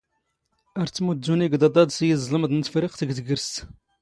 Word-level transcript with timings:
ⴰⵔ 0.81 0.87
ⵜⵜⵎⵓⴷⴷⵓⵏ 0.91 1.39
ⵉⴳⴹⴰⴹ 1.45 1.75
ⴰⴷ 1.81 1.89
ⵙ 1.95 1.97
ⵢⵉⵥⵥⵍⵎⴹ 2.05 2.43
ⵏ 2.57 2.61
ⵜⴼⵔⵉⵇⵜ 2.65 2.97
ⴳ 3.07 3.09
ⵜⴳⵔⵙⵜ. 3.17 3.53